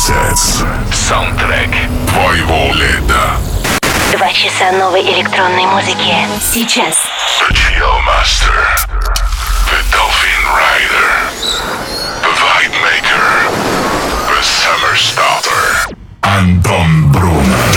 [0.00, 0.64] Sets.
[0.94, 1.68] Саундтрек
[2.08, 3.36] твоего лета.
[4.16, 6.16] Два часа новой электронной музыки.
[6.40, 6.96] Сейчас.
[7.38, 8.64] The Chill Master.
[9.68, 11.10] The Dolphin Rider.
[12.22, 13.28] The Vibe Maker.
[14.26, 15.94] The Summer Starter.
[16.22, 17.69] Антон Брунер.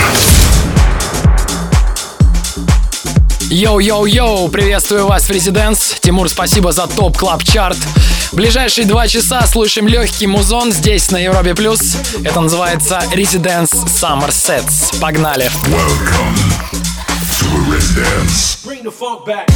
[3.54, 5.94] Йоу-йоу-йоу, приветствую вас в Residance.
[6.00, 7.78] Тимур, спасибо за Top Club Chart.
[8.32, 11.96] Ближайшие два часа слушаем легкий музон здесь на Европе Плюс.
[12.24, 14.98] Это называется Residence Summer Sets.
[15.00, 15.48] Погнали.
[15.68, 16.34] Welcome
[17.38, 18.58] to Residence.
[18.64, 19.48] Bring the funk back.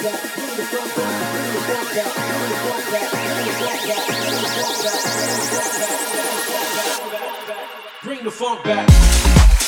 [0.00, 0.12] Bring
[8.24, 9.59] the funk back.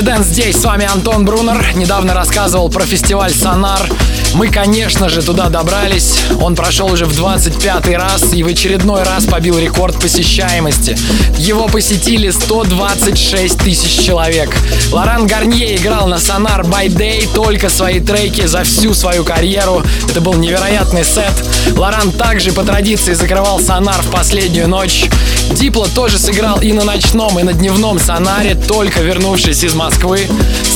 [0.00, 1.76] Резидент здесь, с вами Антон Брунер.
[1.76, 3.86] Недавно рассказывал про фестиваль «Сонар».
[4.32, 6.20] Мы, конечно же, туда добрались.
[6.40, 10.96] Он прошел уже в 25 раз и в очередной раз побил рекорд посещаемости.
[11.36, 14.48] Его посетили 126 тысяч человек.
[14.90, 19.82] Лоран Гарнье играл на Sonar by Day только свои треки за всю свою карьеру.
[20.08, 21.34] Это был невероятный сет.
[21.76, 25.10] Лоран также по традиции закрывал Сонар в последнюю ночь.
[25.50, 30.28] Дипло тоже сыграл и на ночном, и на дневном Сонаре, только вернувшись из Москвы.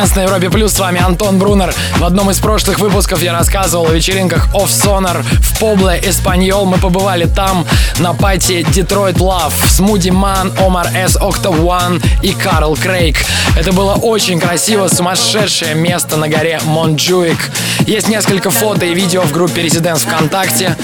[0.02, 0.74] Residance на Европе Плюс.
[0.74, 1.74] С вами Антон Брунер.
[1.98, 6.66] В одном из прошлых выпусков я рассказывал о вечеринках Off Sonar в Poble Espanyol.
[6.66, 7.68] Мы побывали там
[8.00, 13.18] на party Detroit Love с Moodymann, Omar S, Octave One и Карл Крейг.
[13.56, 17.52] Это было очень красиво, сумасшедшее место на горе Монджуик.
[17.86, 20.78] Есть несколько фото и видео в группе Residance ВКонтакте.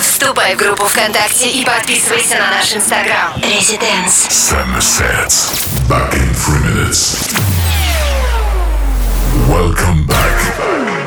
[0.00, 3.34] Вступай в группу ВКонтакте и подписывайся на наш инстаграм.
[3.36, 4.28] Residence.
[4.28, 5.50] Sunsets.
[5.88, 7.32] Back in three minutes.
[9.48, 10.97] Welcome back.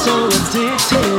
[0.00, 1.09] so addicted.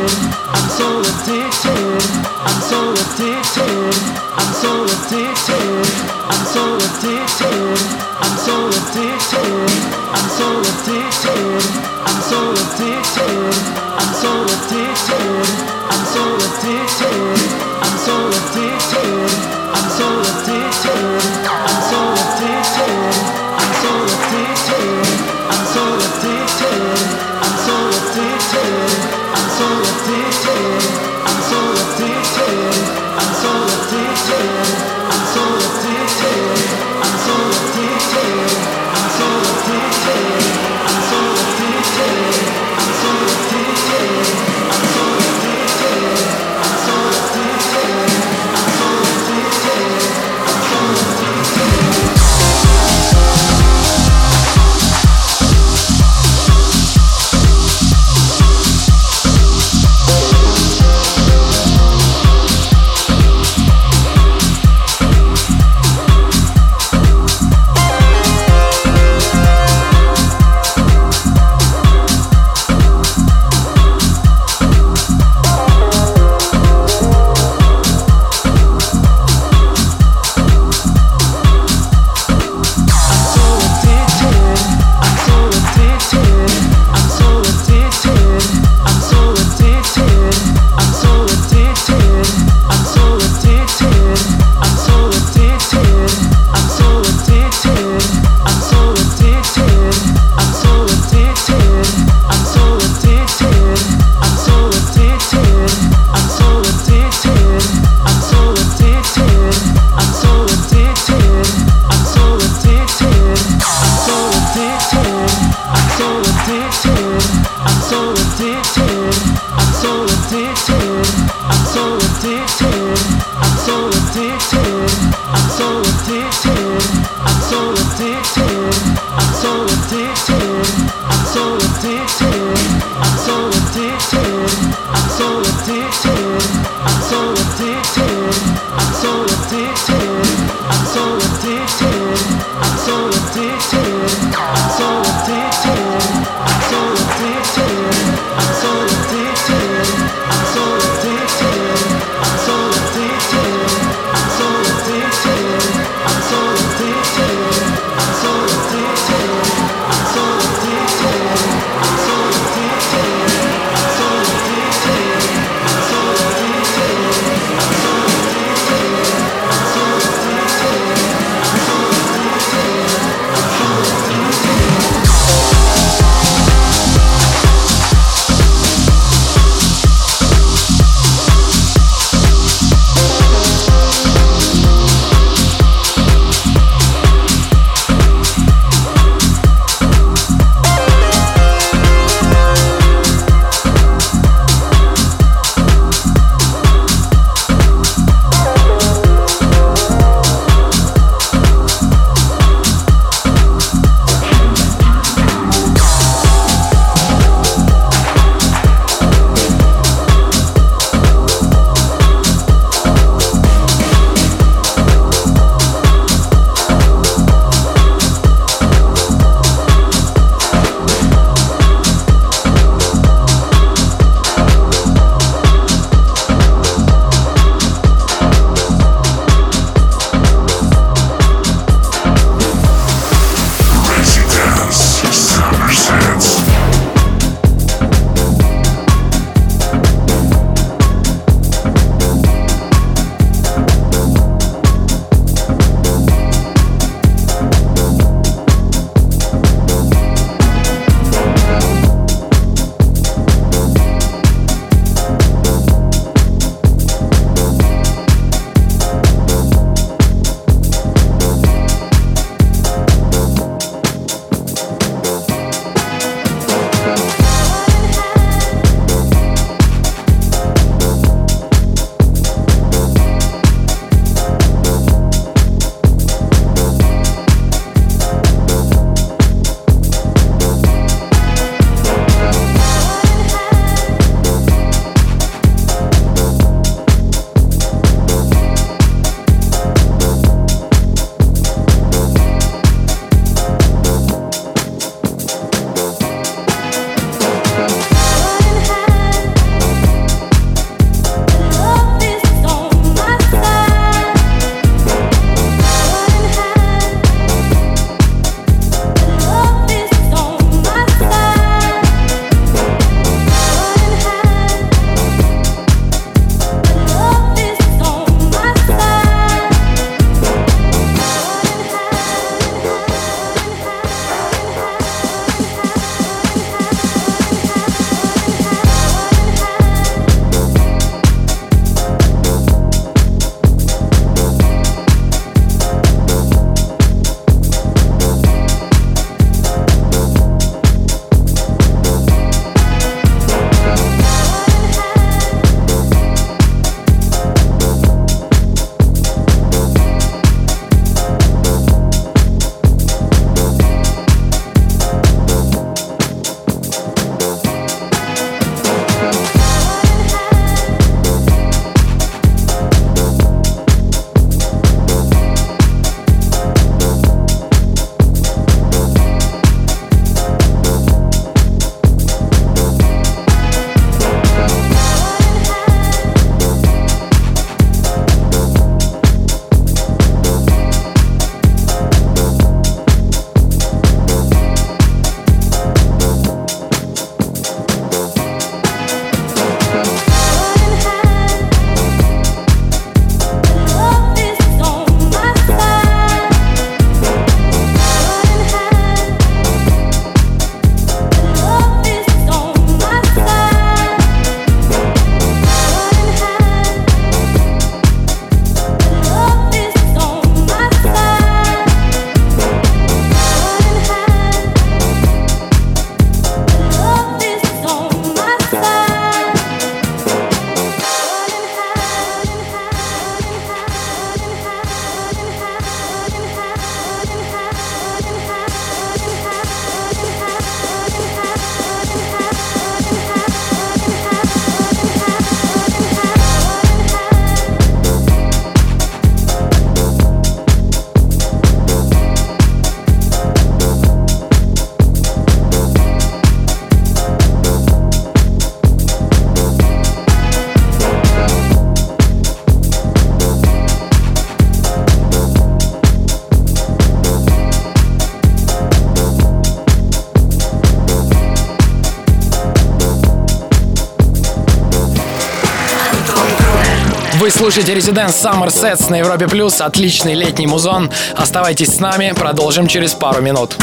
[467.21, 469.61] Вы слушаете Residence Summer Sets на Европе Плюс.
[469.61, 470.89] Отличный летний музон.
[471.15, 473.55] Оставайтесь с нами, продолжим через пару минут.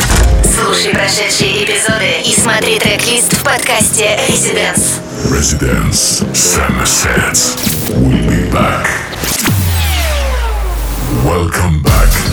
[0.45, 5.01] Слушай прошедшие эпизоды и смотри трек-лист в подкасте Residence.
[5.25, 7.59] Residence Summer Sets.
[7.97, 8.87] We'll be back.
[11.25, 11.89] Welcome back.
[11.99, 12.28] back,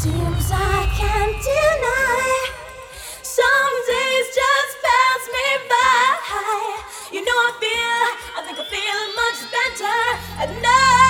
[0.00, 2.50] Seems I can't deny.
[3.20, 7.12] Some days just pass me by.
[7.12, 10.00] You know I feel, I think I feel much better
[10.40, 11.09] at night.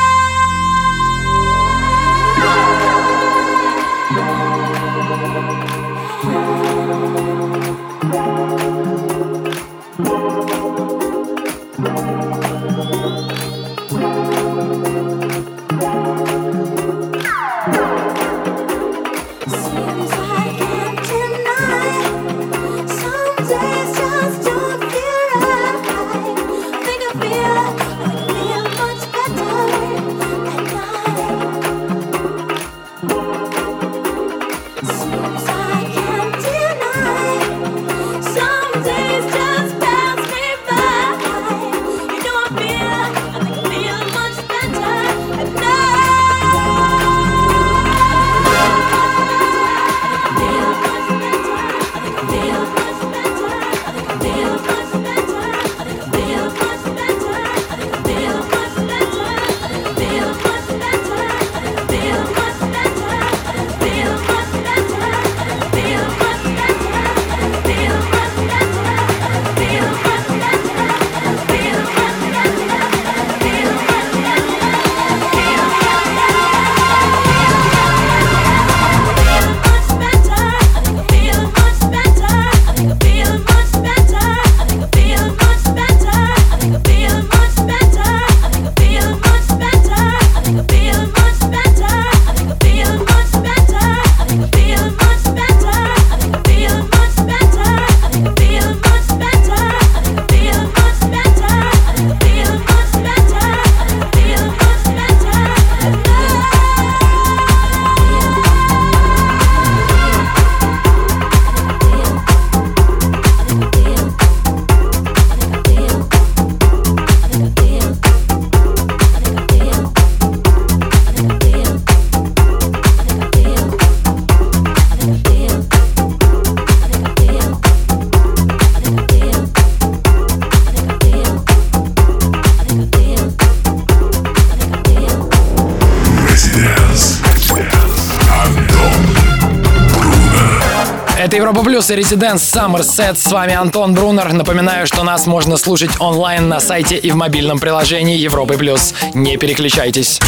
[141.80, 143.18] продюсер Резиденс Саммерсет.
[143.18, 144.34] С вами Антон Брунер.
[144.34, 148.58] Напоминаю, что нас можно слушать онлайн на сайте и в мобильном приложении Европы+.
[148.58, 148.92] плюс.
[149.14, 150.20] Не переключайтесь.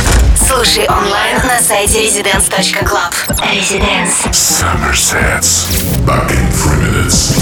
[0.48, 3.12] Слушай онлайн на сайте residence.club.
[3.53, 4.30] Residence.
[4.32, 5.44] Somerset.
[6.07, 7.34] Back in three minutes.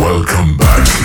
[0.00, 1.01] Welcome back.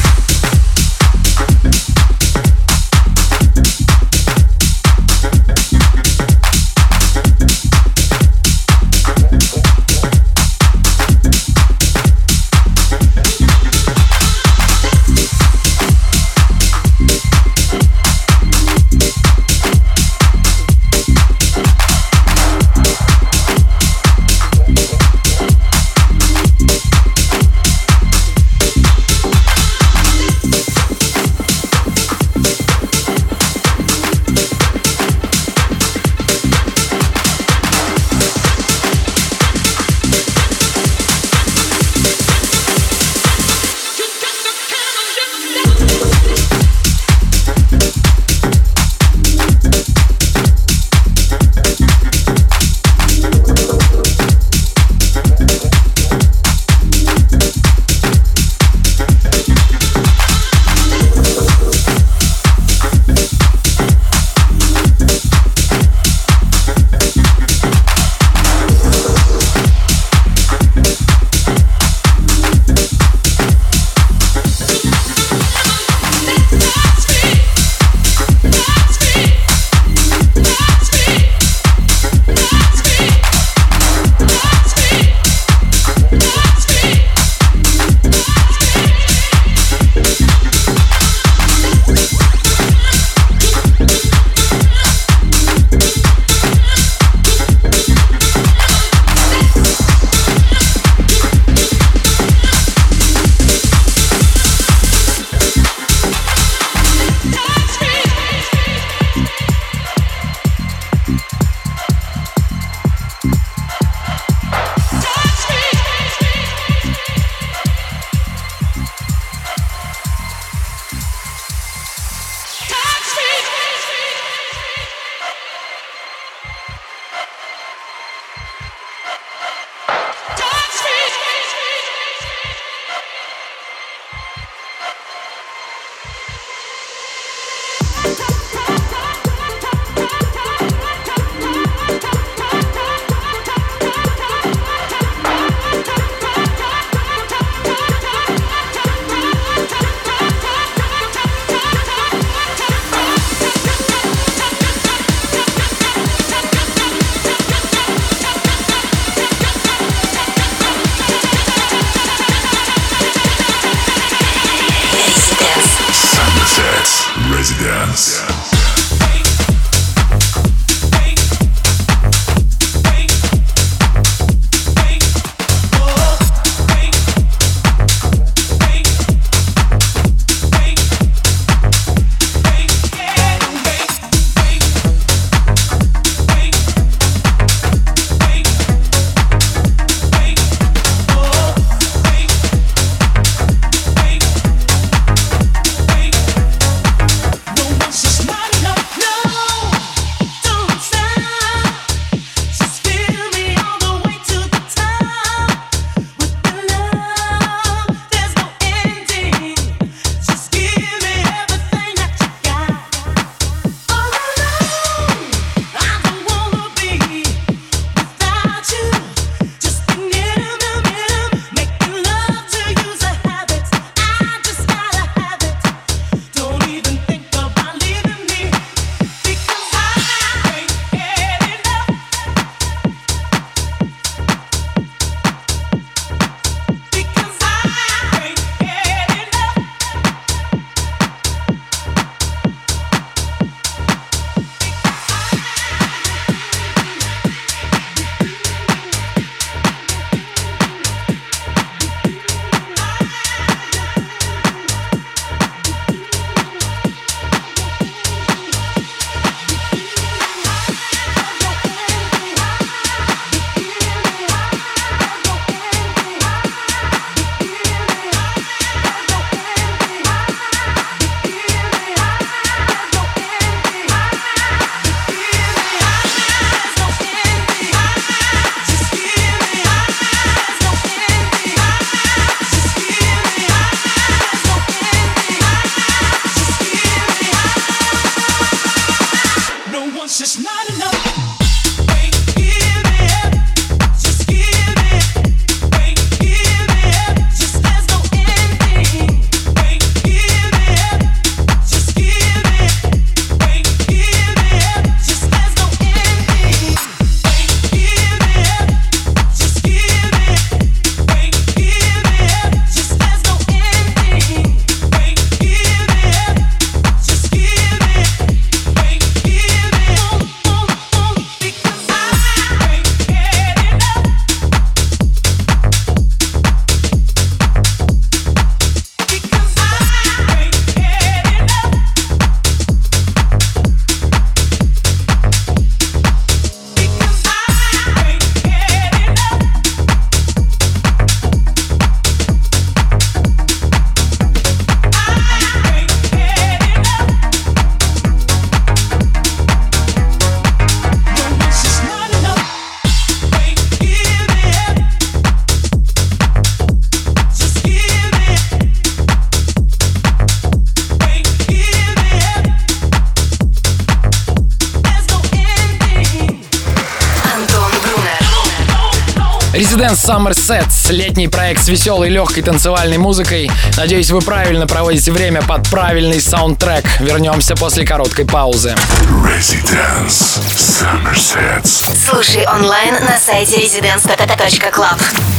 [369.93, 370.91] Summer Sets.
[370.91, 373.49] Летний проект с веселой, легкой танцевальной музыкой.
[373.75, 376.85] Надеюсь, вы правильно проводите время под правильный саундтрек.
[376.99, 378.75] Вернемся после короткой паузы.
[379.23, 381.83] Residence Summer Sets.
[382.09, 385.36] Слушай онлайн на сайте residence.club.